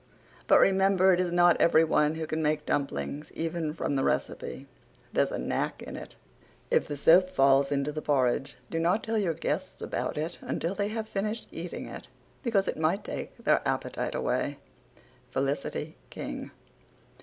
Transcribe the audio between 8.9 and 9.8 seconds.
tell your guests